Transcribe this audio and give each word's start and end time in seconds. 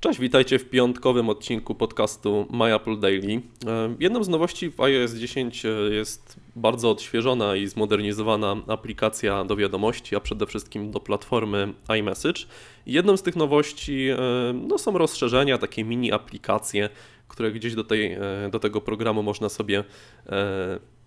Cześć, 0.00 0.20
witajcie 0.20 0.58
w 0.58 0.70
piątkowym 0.70 1.28
odcinku 1.28 1.74
podcastu 1.74 2.46
My 2.50 2.74
Apple 2.74 3.00
Daily. 3.00 3.42
E, 3.66 3.94
jedną 4.00 4.24
z 4.24 4.28
nowości 4.28 4.70
w 4.70 4.80
iOS 4.80 5.14
10 5.14 5.66
e, 5.66 5.68
jest 5.68 6.40
bardzo 6.56 6.90
odświeżona 6.90 7.56
i 7.56 7.66
zmodernizowana 7.66 8.56
aplikacja 8.66 9.44
do 9.44 9.56
wiadomości, 9.56 10.16
a 10.16 10.20
przede 10.20 10.46
wszystkim 10.46 10.90
do 10.90 11.00
platformy 11.00 11.72
iMessage. 11.98 12.40
Jedną 12.86 13.16
z 13.16 13.22
tych 13.22 13.36
nowości 13.36 14.08
e, 14.08 14.16
no, 14.52 14.78
są 14.78 14.98
rozszerzenia, 14.98 15.58
takie 15.58 15.84
mini 15.84 16.12
aplikacje, 16.12 16.88
które 17.28 17.52
gdzieś 17.52 17.74
do, 17.74 17.84
tej, 17.84 18.16
do 18.50 18.58
tego 18.58 18.80
programu 18.80 19.22
można 19.22 19.48
sobie 19.48 19.84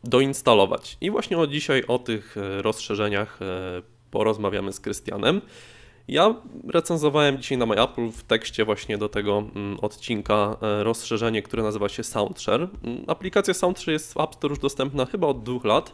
doinstalować. 0.04 0.98
I 1.02 1.12
właśnie 1.12 1.38
od 1.38 1.52
dzisiaj 1.52 1.84
o 1.88 2.00
tych 2.00 2.36
rozszerzeniach 2.62 3.40
porozmawiamy 4.12 4.74
z 4.74 4.80
Krystianem. 4.80 5.42
Ja 6.08 6.36
recenzowałem 6.68 7.38
dzisiaj 7.38 7.58
na 7.58 7.66
MyApple 7.66 8.12
w 8.12 8.24
tekście 8.24 8.66
właśnie 8.66 8.98
do 8.98 9.10
tego 9.10 9.44
mm, 9.56 9.80
odcinka 9.80 10.58
e, 10.62 10.84
rozszerzenie, 10.84 11.42
które 11.42 11.64
nazywa 11.64 11.90
się 11.90 12.04
SoundShare. 12.04 12.68
Mm, 12.84 13.04
aplikacja 13.08 13.54
SoundShare 13.54 13.94
jest 13.94 14.14
w 14.14 14.18
App 14.18 14.36
Store 14.36 14.52
już 14.52 14.60
dostępna 14.60 15.06
chyba 15.06 15.28
od 15.28 15.44
dwóch 15.44 15.66
lat. 15.66 15.94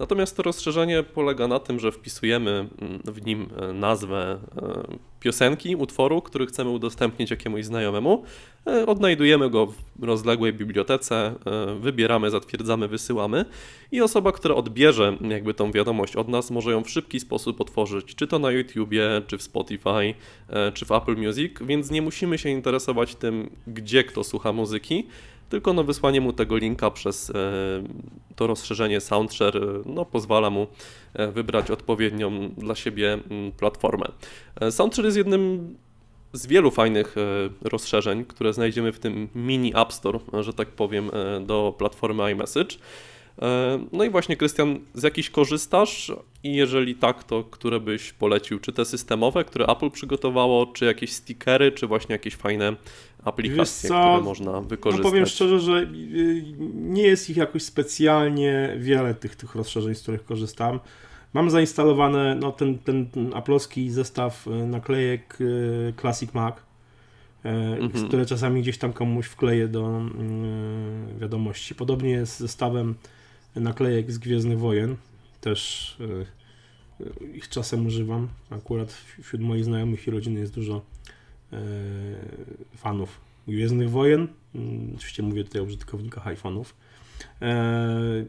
Natomiast 0.00 0.36
to 0.36 0.42
rozszerzenie 0.42 1.02
polega 1.02 1.48
na 1.48 1.58
tym, 1.58 1.80
że 1.80 1.92
wpisujemy 1.92 2.50
mm, 2.50 3.00
w 3.04 3.26
nim 3.26 3.48
e, 3.56 3.72
nazwę 3.72 4.38
e, 4.56 4.96
piosenki, 5.20 5.76
utworu, 5.76 6.22
który 6.22 6.46
chcemy 6.46 6.70
udostępnić 6.70 7.30
jakiemuś 7.30 7.64
znajomemu. 7.64 8.24
E, 8.66 8.86
odnajdujemy 8.86 9.50
go 9.50 9.66
w 9.66 10.04
rozległej 10.04 10.52
bibliotece, 10.52 11.34
wybieramy, 11.80 12.30
zatwierdzamy, 12.30 12.88
wysyłamy 12.88 13.44
i 13.92 14.00
osoba, 14.00 14.32
która 14.32 14.54
odbierze 14.54 15.16
jakby 15.20 15.54
tą 15.54 15.72
wiadomość 15.72 16.16
od 16.16 16.28
nas, 16.28 16.50
może 16.50 16.70
ją 16.70 16.84
w 16.84 16.90
szybki 16.90 17.20
sposób 17.20 17.60
otworzyć, 17.60 18.14
czy 18.14 18.26
to 18.26 18.38
na 18.38 18.50
YouTubie, 18.50 19.22
czy 19.26 19.38
w 19.38 19.42
Spotify, 19.42 20.14
czy 20.74 20.84
w 20.84 20.92
Apple 20.92 21.16
Music, 21.16 21.52
więc 21.60 21.90
nie 21.90 22.02
musimy 22.02 22.38
się 22.38 22.48
interesować 22.48 23.14
tym, 23.14 23.50
gdzie 23.66 24.04
kto 24.04 24.24
słucha 24.24 24.52
muzyki, 24.52 25.06
tylko 25.50 25.72
no 25.72 25.84
wysłanie 25.84 26.20
mu 26.20 26.32
tego 26.32 26.56
linka 26.56 26.90
przez 26.90 27.30
e, 27.30 27.34
to 28.36 28.46
rozszerzenie 28.46 29.00
SoundShare 29.00 29.56
e, 29.56 29.82
no, 29.86 30.04
pozwala 30.04 30.50
mu 30.50 30.66
e, 31.14 31.32
wybrać 31.32 31.70
odpowiednią 31.70 32.48
dla 32.48 32.74
siebie 32.74 33.18
platformę. 33.58 34.06
SoundShare 34.70 35.04
jest 35.04 35.16
jednym 35.16 35.74
z 36.32 36.46
wielu 36.46 36.70
fajnych 36.70 37.16
rozszerzeń, 37.62 38.24
które 38.24 38.52
znajdziemy 38.52 38.92
w 38.92 38.98
tym 38.98 39.28
mini 39.34 39.72
App 39.76 39.92
Store, 39.92 40.18
że 40.40 40.52
tak 40.52 40.68
powiem, 40.68 41.10
do 41.46 41.74
platformy 41.78 42.32
iMessage. 42.32 42.76
No 43.92 44.04
i 44.04 44.10
właśnie, 44.10 44.36
Krystian, 44.36 44.78
z 44.94 45.02
jakichś 45.02 45.30
korzystasz? 45.30 46.12
I 46.44 46.54
jeżeli 46.54 46.94
tak, 46.94 47.24
to 47.24 47.44
które 47.44 47.80
byś 47.80 48.12
polecił? 48.12 48.58
Czy 48.58 48.72
te 48.72 48.84
systemowe, 48.84 49.44
które 49.44 49.66
Apple 49.66 49.90
przygotowało, 49.90 50.66
czy 50.66 50.84
jakieś 50.84 51.12
stickery, 51.12 51.72
czy 51.72 51.86
właśnie 51.86 52.12
jakieś 52.12 52.34
fajne 52.34 52.76
aplikacje, 53.24 53.90
które 53.90 54.20
można 54.20 54.60
wykorzystać? 54.60 55.04
No 55.04 55.10
powiem 55.10 55.26
szczerze, 55.26 55.60
że 55.60 55.80
y, 55.80 56.44
nie 56.74 57.02
jest 57.02 57.30
ich 57.30 57.36
jakoś 57.36 57.62
specjalnie 57.62 58.74
wiele 58.78 59.14
tych, 59.14 59.36
tych 59.36 59.54
rozszerzeń, 59.54 59.94
z 59.94 60.02
których 60.02 60.24
korzystam. 60.24 60.80
Mam 61.32 61.50
zainstalowane 61.50 62.34
no, 62.34 62.52
ten, 62.52 62.78
ten 62.78 63.08
aplowski 63.34 63.90
zestaw 63.90 64.46
y, 64.46 64.50
naklejek 64.50 65.38
y, 65.40 65.92
Classic 66.00 66.34
Mac, 66.34 66.54
mhm. 67.44 68.08
które 68.08 68.26
czasami 68.26 68.62
gdzieś 68.62 68.78
tam 68.78 68.92
komuś 68.92 69.26
wkleję 69.26 69.68
do 69.68 70.02
wiadomości. 71.20 71.74
Podobnie 71.74 72.10
jest 72.10 72.36
z 72.36 72.38
zestawem 72.38 72.94
naklejek 73.56 74.12
z 74.12 74.18
Gwiezdnych 74.18 74.58
Wojen. 74.58 74.96
Też 75.40 75.96
ich 77.34 77.48
czasem 77.48 77.86
używam. 77.86 78.28
Akurat 78.50 78.92
wśród 79.22 79.42
moich 79.42 79.64
znajomych 79.64 80.06
i 80.06 80.10
rodziny 80.10 80.40
jest 80.40 80.54
dużo 80.54 80.82
E, 81.52 81.58
fanów 82.76 83.20
Gwiezdnych 83.48 83.90
Wojen. 83.90 84.28
Mm, 84.54 84.92
oczywiście 84.96 85.22
mówię 85.22 85.44
tutaj 85.44 85.62
o 85.62 85.64
użytkownikach 85.64 86.24
iPhone'ów. 86.26 86.64
E, 87.42 88.24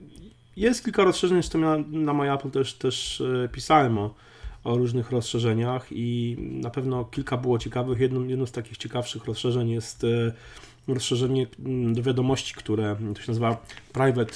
jest 0.57 0.83
kilka 0.83 1.03
rozszerzeń, 1.03 1.37
zresztą 1.37 1.59
ja 1.59 1.77
na 1.87 2.13
MyApple 2.13 2.51
też, 2.51 2.73
też 2.73 3.21
e, 3.21 3.49
pisałem 3.49 3.97
o, 3.97 4.15
o 4.63 4.77
różnych 4.77 5.11
rozszerzeniach 5.11 5.87
i 5.91 6.37
na 6.39 6.69
pewno 6.69 7.05
kilka 7.05 7.37
było 7.37 7.59
ciekawych. 7.59 7.99
Jedną, 7.99 8.23
jedno 8.23 8.47
z 8.47 8.51
takich 8.51 8.77
ciekawszych 8.77 9.25
rozszerzeń 9.25 9.69
jest 9.69 10.05
rozszerzenie 10.87 11.47
mm, 11.65 11.93
do 11.93 12.03
wiadomości, 12.03 12.53
które 12.53 12.95
to 13.15 13.21
się 13.21 13.27
nazywa 13.27 13.57
Private. 13.93 14.33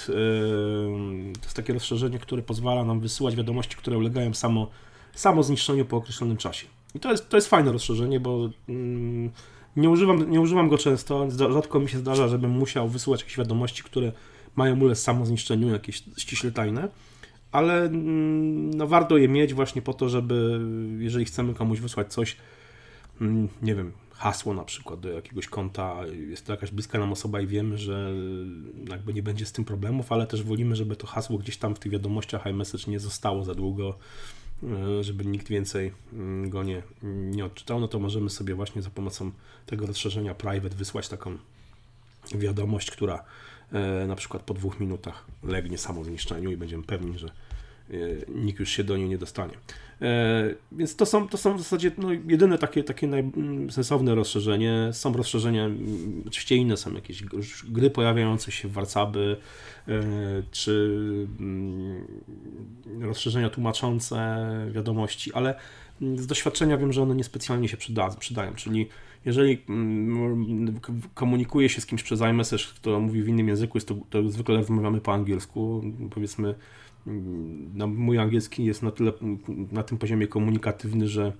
To 1.33 1.43
jest 1.43 1.55
takie 1.55 1.73
rozszerzenie, 1.73 2.19
które 2.19 2.41
pozwala 2.41 2.85
nam 2.85 2.99
wysyłać 2.99 3.35
wiadomości, 3.35 3.75
które 3.75 3.97
ulegają 3.97 4.33
samo, 4.33 4.67
samo 5.13 5.43
zniszczeniu 5.43 5.85
po 5.85 5.97
określonym 5.97 6.37
czasie. 6.37 6.67
I 6.95 6.99
to 6.99 7.11
jest, 7.11 7.29
to 7.29 7.37
jest 7.37 7.47
fajne 7.47 7.71
rozszerzenie, 7.71 8.19
bo 8.19 8.49
mm, 8.69 9.31
nie, 9.75 9.89
używam, 9.89 10.31
nie 10.31 10.41
używam 10.41 10.69
go 10.69 10.77
często. 10.77 11.27
Rzadko 11.31 11.79
mi 11.79 11.89
się 11.89 11.97
zdarza, 11.97 12.27
żebym 12.27 12.51
musiał 12.51 12.89
wysyłać 12.89 13.21
jakieś 13.21 13.37
wiadomości, 13.37 13.83
które 13.83 14.11
mają 14.55 14.79
ulec 14.79 14.99
samozniszczeniu, 14.99 15.69
jakieś 15.69 16.03
ściśle 16.17 16.51
tajne. 16.51 16.89
Ale 17.55 17.83
mm, 17.83 18.69
no, 18.69 18.87
warto 18.87 19.17
je 19.17 19.27
mieć 19.27 19.53
właśnie 19.53 19.81
po 19.81 19.93
to, 19.93 20.09
żeby 20.09 20.59
jeżeli 20.97 21.25
chcemy 21.25 21.53
komuś 21.53 21.79
wysłać 21.79 22.13
coś, 22.13 22.37
mm, 23.21 23.47
nie 23.61 23.75
wiem, 23.75 23.91
hasło 24.11 24.53
na 24.53 24.63
przykład 24.63 24.99
do 24.99 25.09
jakiegoś 25.09 25.47
konta, 25.47 25.95
jest 26.29 26.45
to 26.45 26.53
jakaś 26.53 26.71
bliska 26.71 26.99
nam 26.99 27.11
osoba 27.11 27.41
i 27.41 27.47
wiemy, 27.47 27.77
że 27.77 28.11
jakby 28.89 29.13
nie 29.13 29.23
będzie 29.23 29.45
z 29.45 29.51
tym 29.51 29.65
problemów, 29.65 30.11
ale 30.11 30.27
też 30.27 30.43
wolimy, 30.43 30.75
żeby 30.75 30.95
to 30.95 31.07
hasło 31.07 31.37
gdzieś 31.37 31.57
tam 31.57 31.75
w 31.75 31.79
tych 31.79 31.91
wiadomościach 31.91 32.47
iMessage 32.47 32.91
nie 32.91 32.99
zostało 32.99 33.43
za 33.43 33.55
długo 33.55 33.95
E, 34.63 35.03
żeby 35.03 35.25
nikt 35.25 35.47
więcej 35.47 35.91
mm, 36.13 36.49
go 36.49 36.63
nie, 36.63 36.81
nie 37.03 37.45
odczytał, 37.45 37.79
no 37.79 37.87
to 37.87 37.99
możemy 37.99 38.29
sobie 38.29 38.55
właśnie 38.55 38.81
za 38.81 38.89
pomocą 38.89 39.31
tego 39.65 39.85
rozszerzenia 39.85 40.35
private 40.35 40.75
wysłać 40.75 41.09
taką 41.09 41.37
wiadomość, 42.33 42.91
która 42.91 43.23
e, 43.73 44.07
na 44.07 44.15
przykład 44.15 44.43
po 44.43 44.53
dwóch 44.53 44.79
minutach 44.79 45.25
legnie 45.43 45.77
samo 45.77 46.03
zniszczeniu 46.03 46.51
i 46.51 46.57
będziemy 46.57 46.83
pewni, 46.83 47.19
że 47.19 47.29
nikt 48.35 48.59
już 48.59 48.69
się 48.69 48.83
do 48.83 48.97
niej 48.97 49.09
nie 49.09 49.17
dostanie. 49.17 49.53
E, 50.01 50.53
więc 50.71 50.95
to 50.95 51.05
są, 51.05 51.27
to 51.27 51.37
są 51.37 51.55
w 51.55 51.59
zasadzie 51.59 51.91
no, 51.97 52.11
jedyne 52.11 52.57
takie, 52.57 52.83
takie 52.83 53.07
najsensowne 53.07 54.15
rozszerzenie. 54.15 54.89
Są 54.91 55.13
rozszerzenia, 55.13 55.69
oczywiście 56.27 56.55
inne 56.55 56.77
są 56.77 56.93
jakieś 56.93 57.23
gry 57.69 57.89
pojawiające 57.89 58.51
się 58.51 58.67
Warcaby, 58.67 59.37
e, 59.87 59.91
czy 60.51 60.97
rozszerzenia 63.01 63.49
tłumaczące 63.49 64.47
wiadomości, 64.71 65.33
ale 65.33 65.55
z 66.01 66.27
doświadczenia 66.27 66.77
wiem, 66.77 66.93
że 66.93 67.01
one 67.01 67.15
niespecjalnie 67.15 67.67
się 67.67 67.77
przyda, 67.77 68.09
przydają, 68.09 68.55
czyli 68.55 68.89
jeżeli 69.25 69.61
komunikuje 71.13 71.69
się 71.69 71.81
z 71.81 71.85
kimś 71.85 72.03
przez 72.03 72.21
iMessage, 72.21 72.63
kto 72.75 72.99
mówi 72.99 73.23
w 73.23 73.27
innym 73.27 73.47
języku, 73.47 73.79
to, 73.79 73.95
to 74.09 74.29
zwykle 74.29 74.63
wymawiamy 74.63 75.01
po 75.01 75.13
angielsku, 75.13 75.83
powiedzmy 76.11 76.55
no, 77.73 77.87
mój 77.87 78.19
angielski 78.19 78.65
jest 78.65 78.83
na 78.83 78.91
tyle, 78.91 79.11
na 79.71 79.83
tym 79.83 79.97
poziomie 79.97 80.27
komunikatywny, 80.27 81.07
że 81.07 81.31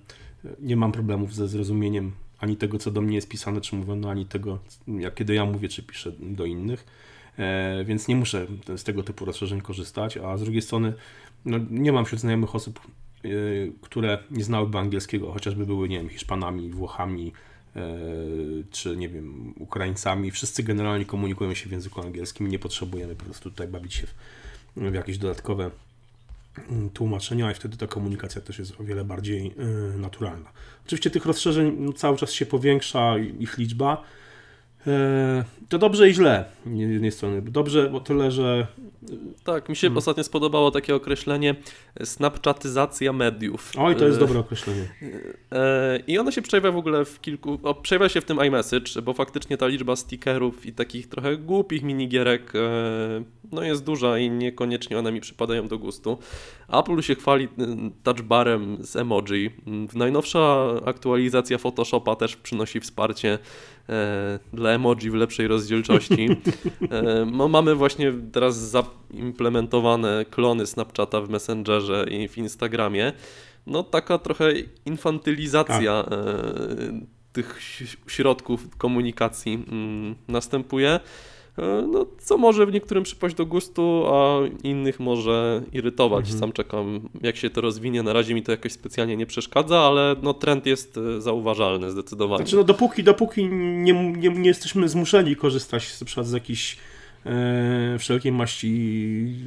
nie 0.60 0.76
mam 0.76 0.92
problemów 0.92 1.34
ze 1.34 1.48
zrozumieniem 1.48 2.12
ani 2.38 2.56
tego, 2.56 2.78
co 2.78 2.90
do 2.90 3.00
mnie 3.00 3.14
jest 3.14 3.28
pisane, 3.28 3.60
czy 3.60 3.76
mówiono, 3.76 4.10
ani 4.10 4.26
tego, 4.26 4.58
jak 4.88 5.14
kiedy 5.14 5.34
ja 5.34 5.44
mówię, 5.44 5.68
czy 5.68 5.82
piszę 5.82 6.12
do 6.20 6.44
innych. 6.44 6.86
E, 7.38 7.84
więc 7.84 8.08
nie 8.08 8.16
muszę 8.16 8.46
z 8.76 8.84
tego 8.84 9.02
typu 9.02 9.24
rozszerzeń 9.24 9.60
korzystać, 9.60 10.16
a 10.16 10.36
z 10.36 10.42
drugiej 10.42 10.62
strony 10.62 10.92
no, 11.44 11.58
nie 11.70 11.92
mam 11.92 12.04
wśród 12.04 12.20
znajomych 12.20 12.54
osób, 12.54 12.80
e, 13.24 13.28
które 13.80 14.18
nie 14.30 14.44
znałyby 14.44 14.78
angielskiego, 14.78 15.32
chociażby 15.32 15.66
były, 15.66 15.88
nie 15.88 15.98
wiem, 15.98 16.08
Hiszpanami, 16.08 16.70
Włochami, 16.70 17.32
e, 17.76 17.82
czy 18.70 18.96
nie 18.96 19.08
wiem, 19.08 19.54
Ukraińcami. 19.58 20.30
Wszyscy 20.30 20.62
generalnie 20.62 21.04
komunikują 21.04 21.54
się 21.54 21.68
w 21.68 21.72
języku 21.72 22.00
angielskim 22.00 22.46
i 22.46 22.50
nie 22.50 22.58
potrzebujemy 22.58 23.16
po 23.16 23.24
prostu 23.24 23.50
tutaj 23.50 23.68
bawić 23.68 23.94
się 23.94 24.06
w 24.06 24.14
w 24.76 24.94
jakieś 24.94 25.18
dodatkowe 25.18 25.70
mm, 26.68 26.90
tłumaczenia 26.90 27.50
i 27.50 27.54
wtedy 27.54 27.76
ta 27.76 27.86
komunikacja 27.86 28.40
też 28.40 28.58
jest 28.58 28.80
o 28.80 28.84
wiele 28.84 29.04
bardziej 29.04 29.54
y, 29.94 29.98
naturalna. 29.98 30.50
Oczywiście 30.86 31.10
tych 31.10 31.26
rozszerzeń 31.26 31.92
cały 31.92 32.16
czas 32.16 32.32
się 32.32 32.46
powiększa 32.46 33.18
ich 33.18 33.58
liczba. 33.58 34.02
E, 34.86 35.44
to 35.68 35.78
dobrze 35.78 36.08
i 36.08 36.14
źle 36.14 36.44
z 36.66 36.78
jednej 36.78 37.12
strony. 37.12 37.42
Dobrze 37.42 37.92
o 37.92 38.00
tyle, 38.00 38.30
że 38.30 38.66
tak, 39.44 39.68
mi 39.68 39.76
się 39.76 39.86
hmm. 39.86 39.98
ostatnio 39.98 40.24
spodobało 40.24 40.70
takie 40.70 40.94
określenie 40.94 41.54
snapchatyzacja 42.04 43.12
mediów. 43.12 43.72
Oj, 43.78 43.96
to 43.96 44.06
jest 44.06 44.16
e, 44.16 44.20
dobre 44.20 44.38
określenie. 44.38 44.88
E, 45.52 45.98
I 46.06 46.18
ono 46.18 46.30
się 46.30 46.42
przejawia 46.42 46.70
w 46.70 46.76
ogóle 46.76 47.04
w 47.04 47.20
kilku, 47.20 47.58
o, 47.62 47.74
przejawia 47.74 48.08
się 48.08 48.20
w 48.20 48.24
tym 48.24 48.44
iMessage, 48.44 49.02
bo 49.02 49.12
faktycznie 49.12 49.56
ta 49.56 49.66
liczba 49.66 49.96
stickerów 49.96 50.66
i 50.66 50.72
takich 50.72 51.08
trochę 51.08 51.36
głupich 51.36 51.82
minigierek 51.82 52.52
e, 52.54 52.60
no 53.52 53.62
jest 53.62 53.84
duża 53.84 54.18
i 54.18 54.30
niekoniecznie 54.30 54.98
one 54.98 55.12
mi 55.12 55.20
przypadają 55.20 55.68
do 55.68 55.78
gustu. 55.78 56.18
Apple 56.68 57.00
się 57.00 57.14
chwali 57.14 57.48
touchbarem 58.02 58.78
z 58.80 58.96
emoji. 58.96 59.50
Najnowsza 59.94 60.66
aktualizacja 60.84 61.58
Photoshopa 61.58 62.16
też 62.16 62.36
przynosi 62.36 62.80
wsparcie 62.80 63.38
dla 64.52 64.70
emoji 64.76 65.10
w 65.10 65.14
lepszej 65.14 65.48
rozdzielczości. 65.48 66.28
mamy 67.48 67.74
właśnie 67.74 68.12
teraz 68.32 68.56
za 68.56 68.82
implementowane 69.10 70.24
klony 70.30 70.66
Snapchata 70.66 71.20
w 71.20 71.28
Messengerze 71.28 72.06
i 72.10 72.28
w 72.28 72.38
Instagramie, 72.38 73.12
no 73.66 73.82
taka 73.82 74.18
trochę 74.18 74.52
infantylizacja 74.86 75.92
e, 75.92 76.06
tych 77.32 77.60
środków 78.06 78.76
komunikacji 78.76 79.54
mm, 79.54 80.14
następuje. 80.28 81.00
E, 81.58 81.86
No, 81.92 82.06
co 82.18 82.38
może 82.38 82.66
w 82.66 82.72
niektórym 82.72 83.04
przypaść 83.04 83.34
do 83.34 83.46
gustu, 83.46 84.04
a 84.06 84.38
innych 84.62 85.00
może 85.00 85.62
irytować. 85.72 86.24
Mhm. 86.24 86.40
Sam 86.40 86.52
czekam, 86.52 87.08
jak 87.22 87.36
się 87.36 87.50
to 87.50 87.60
rozwinie. 87.60 88.02
Na 88.02 88.12
razie 88.12 88.34
mi 88.34 88.42
to 88.42 88.52
jakoś 88.52 88.72
specjalnie 88.72 89.16
nie 89.16 89.26
przeszkadza, 89.26 89.78
ale 89.78 90.16
no, 90.22 90.34
trend 90.34 90.66
jest 90.66 90.98
e, 90.98 91.20
zauważalny 91.20 91.90
zdecydowanie. 91.90 92.44
Znaczy, 92.44 92.56
no 92.56 92.64
dopóki, 92.64 93.04
dopóki 93.04 93.48
nie, 93.48 94.12
nie, 94.12 94.28
nie 94.28 94.48
jesteśmy 94.48 94.88
zmuszeni 94.88 95.36
korzystać 95.36 96.00
na 96.00 96.04
przykład 96.04 96.26
z 96.26 96.32
jakichś 96.32 96.76
e, 97.26 97.96
wszelkiej 97.98 98.32
maści, 98.32 98.68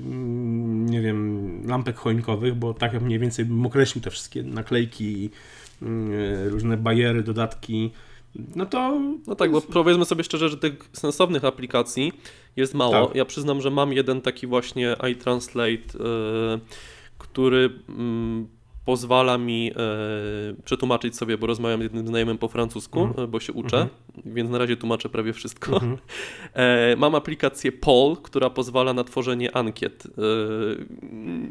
mm, 0.05 0.89
nie 0.89 1.01
wiem, 1.01 1.49
lampek 1.67 1.95
choinkowych, 1.95 2.55
bo 2.55 2.73
tak 2.73 2.93
jak 2.93 3.01
mniej 3.01 3.19
więcej 3.19 3.45
bym 3.45 3.65
określił 3.65 4.03
te 4.03 4.09
wszystkie 4.09 4.43
naklejki, 4.43 5.29
mm, 5.81 6.11
różne 6.49 6.77
bajery, 6.77 7.23
dodatki, 7.23 7.91
no 8.55 8.65
to 8.65 8.99
No 9.27 9.35
tak, 9.35 9.51
bo 9.51 9.61
powiedzmy 9.61 10.05
sobie 10.05 10.23
szczerze, 10.23 10.49
że 10.49 10.57
tych 10.57 10.89
sensownych 10.93 11.45
aplikacji 11.45 12.11
jest 12.55 12.73
mało. 12.73 13.07
Tak. 13.07 13.15
Ja 13.15 13.25
przyznam, 13.25 13.61
że 13.61 13.71
mam 13.71 13.93
jeden 13.93 14.21
taki 14.21 14.47
właśnie 14.47 14.95
iTranslate, 15.11 15.99
e, 15.99 16.59
który 17.17 17.69
mm, 17.89 18.47
pozwala 18.85 19.37
mi 19.37 19.71
e, 19.71 19.75
przetłumaczyć 20.65 21.15
sobie, 21.17 21.37
bo 21.37 21.47
rozmawiam 21.47 21.79
z 21.79 21.83
jednym 21.83 22.07
znajomym 22.07 22.37
po 22.37 22.47
francusku, 22.47 23.09
e, 23.17 23.27
bo 23.27 23.39
się 23.39 23.53
uczę, 23.53 23.87
więc 24.25 24.49
na 24.49 24.57
razie 24.57 24.77
tłumaczę 24.77 25.09
prawie 25.09 25.33
wszystko. 25.33 25.81
E, 26.53 26.95
Mam 26.95 27.15
aplikację 27.15 27.71
Poll, 27.71 28.15
która 28.23 28.49
pozwala 28.49 28.93
na 28.93 29.03
tworzenie 29.03 29.55
ankiet. 29.57 30.03
E, 30.07 30.09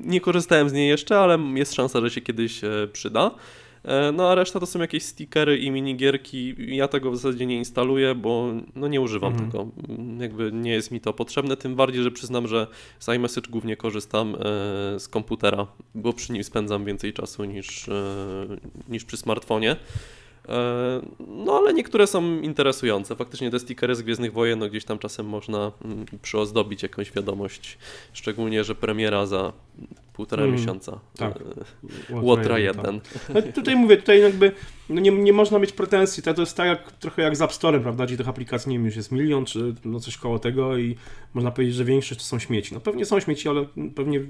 Nie 0.05 0.21
korzystałem 0.21 0.69
z 0.69 0.73
niej 0.73 0.89
jeszcze, 0.89 1.19
ale 1.19 1.39
jest 1.55 1.75
szansa, 1.75 2.01
że 2.01 2.11
się 2.11 2.21
kiedyś 2.21 2.61
przyda. 2.93 3.31
E, 3.85 4.13
No 4.13 4.31
a 4.31 4.35
reszta 4.35 4.61
to 4.61 4.67
są 4.67 4.79
jakieś 4.81 5.03
stickery 5.03 5.59
i 5.59 5.71
minigierki. 5.71 6.55
Ja 6.77 6.89
tego 6.89 7.11
w 7.11 7.17
zasadzie 7.17 7.47
nie 7.47 7.57
instaluję, 7.57 8.15
bo 8.15 8.49
no 8.77 8.89
nie 8.89 9.01
używam 9.01 9.33
Mhm. 9.33 9.51
tego. 9.51 9.69
Mm, 9.89 10.21
Jakby 10.21 10.53
nie 10.53 10.71
jest 10.73 10.91
mi 10.91 11.01
to 11.01 11.13
potrzebne, 11.13 11.57
tym 11.57 11.77
bardziej, 11.77 12.03
że 12.03 12.11
przyznam, 12.11 12.47
że 12.49 12.67
z 12.99 13.09
iMessage 13.09 13.51
głównie 13.51 13.77
korzystam 13.77 14.35
e, 14.35 14.39
z 15.01 15.09
komputera, 15.09 15.67
bo 15.95 16.13
przy 16.13 16.33
nim 16.33 16.45
spędzam 16.45 16.85
więcej 16.85 17.13
czasu 17.13 17.45
niż, 17.45 17.89
e, 17.89 17.93
niż 18.89 19.05
przy 19.05 19.17
smartfonie. 19.17 19.77
No 21.29 21.53
ale 21.59 21.75
niektóre 21.75 22.07
są 22.07 22.41
interesujące. 22.41 23.17
Faktycznie 23.17 23.51
te 23.51 23.59
stickery 23.59 23.95
z 23.95 24.03
Gwiezdnych 24.03 24.33
Wojen, 24.33 24.59
no 24.59 24.69
gdzieś 24.69 24.85
tam 24.85 24.99
czasem 24.99 25.27
można 25.27 25.73
mm, 25.85 26.05
przyozdobić 26.23 26.83
jakąś 26.83 27.13
wiadomość, 27.13 27.79
szczególnie, 28.13 28.65
że 28.65 28.75
premiera 28.75 29.27
za 29.27 29.53
półtora 30.19 30.43
Mm, 30.45 30.55
miesiąca. 30.57 31.01
tak. 31.17 31.35
E, 32.11 32.21
Łotra 32.21 32.59
1. 32.59 33.01
No, 33.35 33.43
tutaj 33.43 33.77
mówię, 33.77 33.97
tutaj 33.97 34.21
jakby 34.21 34.53
no 34.89 35.01
nie, 35.01 35.11
nie 35.11 35.33
można 35.33 35.59
mieć 35.59 35.73
pretensji, 35.73 36.23
to, 36.23 36.35
to 36.35 36.43
jest 36.43 36.57
tak 36.57 36.67
jak, 36.67 36.93
trochę 36.93 37.23
jak 37.23 37.37
z 37.37 37.43
App 37.43 37.53
Store, 37.53 37.81
prawda, 37.81 38.07
gdzie 38.07 38.17
tych 38.17 38.29
aplikacji, 38.29 38.71
nie 38.71 38.79
wiem, 38.79 38.87
już 38.87 38.97
jest 38.97 39.13
milion, 39.13 39.45
czy 39.45 39.75
no 39.85 40.01
coś 40.01 40.17
koło 40.17 40.39
tego 40.39 40.79
i 40.79 40.97
można 41.35 41.51
powiedzieć, 41.51 41.75
że 41.75 41.85
większość 41.85 42.21
to 42.21 42.27
są 42.27 42.39
śmieci. 42.39 42.75
No 42.75 42.81
pewnie 42.81 43.05
są 43.05 43.21
śmieci, 43.21 43.49
ale 43.49 43.67
pewnie 43.95 44.21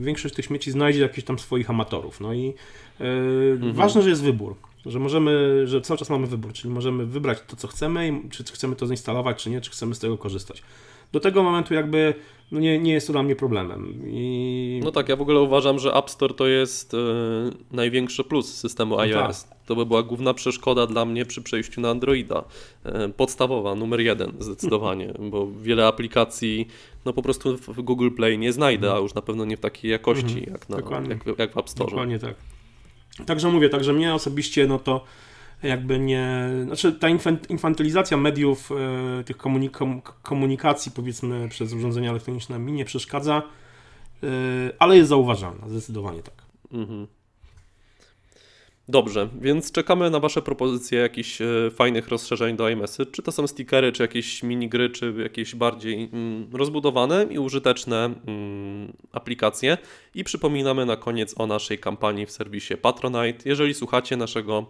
większość 0.00 0.34
tych 0.34 0.44
śmieci 0.44 0.70
znajdzie 0.70 1.00
jakichś 1.00 1.26
tam 1.26 1.38
swoich 1.38 1.70
amatorów, 1.70 2.20
no 2.20 2.34
i 2.34 2.54
e, 3.00 3.72
ważne, 3.72 4.02
że 4.02 4.10
jest 4.10 4.22
wybór, 4.22 4.54
że 4.86 4.98
możemy, 4.98 5.62
że 5.66 5.80
cały 5.80 5.98
czas 5.98 6.10
mamy 6.10 6.26
wybór, 6.26 6.52
czyli 6.52 6.74
możemy 6.74 7.06
wybrać 7.06 7.38
to, 7.46 7.56
co 7.56 7.68
chcemy 7.68 8.20
czy 8.30 8.44
chcemy 8.44 8.76
to 8.76 8.86
zainstalować, 8.86 9.42
czy 9.42 9.50
nie, 9.50 9.60
czy 9.60 9.70
chcemy 9.70 9.94
z 9.94 9.98
tego 9.98 10.18
korzystać. 10.18 10.62
Do 11.12 11.20
tego 11.20 11.42
momentu 11.42 11.74
jakby 11.74 12.14
no 12.52 12.60
nie, 12.60 12.78
nie 12.78 12.92
jest 12.92 13.06
to 13.06 13.12
dla 13.12 13.22
mnie 13.22 13.36
problemem. 13.36 14.02
I... 14.06 14.80
No 14.84 14.92
tak, 14.92 15.08
ja 15.08 15.16
w 15.16 15.20
ogóle 15.20 15.40
uważam, 15.40 15.78
że 15.78 15.94
App 15.94 16.10
Store 16.10 16.34
to 16.34 16.46
jest 16.46 16.94
e, 16.94 16.96
największy 17.70 18.24
plus 18.24 18.54
systemu 18.54 18.96
No 18.96 19.02
iOS. 19.02 19.48
To 19.66 19.76
by 19.76 19.86
była 19.86 20.02
główna 20.02 20.34
przeszkoda 20.34 20.86
dla 20.86 21.04
mnie 21.04 21.24
przy 21.24 21.42
przejściu 21.42 21.80
na 21.80 21.90
Androida. 21.90 22.44
E, 22.84 23.08
podstawowa, 23.08 23.74
numer 23.74 24.00
jeden 24.00 24.32
zdecydowanie, 24.38 25.14
bo 25.30 25.48
wiele 25.62 25.86
aplikacji 25.86 26.68
no 27.04 27.12
po 27.12 27.22
prostu 27.22 27.56
w 27.56 27.82
Google 27.82 28.10
Play 28.10 28.38
nie 28.38 28.52
znajdę, 28.52 28.94
a 28.94 28.98
już 28.98 29.14
na 29.14 29.22
pewno 29.22 29.44
nie 29.44 29.56
w 29.56 29.60
takiej 29.60 29.90
jakości 29.90 30.38
Mhm. 30.38 30.52
jak, 30.52 30.68
na, 30.68 30.76
jak, 31.08 31.38
jak 31.38 31.52
w 31.52 31.58
App 31.58 31.68
Store. 31.68 31.90
Dokładnie 31.90 32.18
tak. 32.18 32.34
Także 33.26 33.48
mówię, 33.48 33.68
także 33.68 33.92
mnie 33.92 34.14
osobiście, 34.14 34.66
no 34.66 34.78
to 34.78 35.04
jakby 35.62 35.98
nie. 35.98 36.48
Znaczy, 36.64 36.92
ta 36.92 37.08
infan- 37.08 37.50
infantylizacja 37.50 38.16
mediów, 38.16 38.70
e, 39.20 39.24
tych 39.24 39.36
komunik- 39.36 40.12
komunikacji, 40.22 40.92
powiedzmy, 40.92 41.48
przez 41.48 41.72
urządzenia 41.72 42.10
elektroniczne 42.10 42.58
mi 42.58 42.72
nie 42.72 42.84
przeszkadza, 42.84 43.42
e, 44.22 44.26
ale 44.78 44.96
jest 44.96 45.08
zauważalna, 45.08 45.68
zdecydowanie 45.68 46.22
tak. 46.22 46.34
Mhm. 46.72 47.06
Dobrze, 48.90 49.28
więc 49.40 49.72
czekamy 49.72 50.10
na 50.10 50.20
Wasze 50.20 50.42
propozycje 50.42 50.98
jakichś 50.98 51.40
e, 51.40 51.46
fajnych 51.70 52.08
rozszerzeń 52.08 52.56
do 52.56 52.68
iMessage. 52.68 53.10
Czy 53.10 53.22
to 53.22 53.32
są 53.32 53.46
stickery, 53.46 53.92
czy 53.92 54.02
jakieś 54.02 54.42
minigry, 54.42 54.90
czy 54.90 55.14
jakieś 55.22 55.54
bardziej 55.54 56.10
mm, 56.12 56.48
rozbudowane 56.52 57.26
i 57.30 57.38
użyteczne 57.38 58.04
mm, 58.04 58.92
aplikacje. 59.12 59.78
I 60.14 60.24
przypominamy 60.24 60.86
na 60.86 60.96
koniec 60.96 61.34
o 61.38 61.46
naszej 61.46 61.78
kampanii 61.78 62.26
w 62.26 62.30
serwisie 62.30 62.76
Patronite. 62.76 63.48
Jeżeli 63.48 63.74
słuchacie 63.74 64.16
naszego 64.16 64.66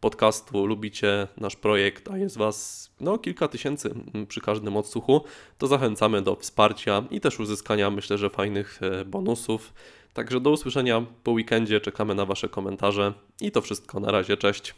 podcastu, 0.00 0.66
lubicie 0.66 1.28
nasz 1.36 1.56
projekt, 1.56 2.10
a 2.10 2.18
jest 2.18 2.36
Was 2.36 2.90
no, 3.00 3.18
kilka 3.18 3.48
tysięcy 3.48 3.94
przy 4.28 4.40
każdym 4.40 4.76
odsłuchu, 4.76 5.24
to 5.58 5.66
zachęcamy 5.66 6.22
do 6.22 6.36
wsparcia 6.36 7.04
i 7.10 7.20
też 7.20 7.40
uzyskania, 7.40 7.90
myślę, 7.90 8.18
że 8.18 8.30
fajnych 8.30 8.80
e, 8.82 9.04
bonusów. 9.04 9.72
Także 10.12 10.40
do 10.40 10.50
usłyszenia 10.50 11.06
po 11.24 11.30
weekendzie, 11.30 11.80
czekamy 11.80 12.14
na 12.14 12.26
Wasze 12.26 12.48
komentarze 12.48 13.12
i 13.40 13.50
to 13.50 13.60
wszystko 13.60 14.00
na 14.00 14.10
razie, 14.10 14.36
cześć. 14.36 14.74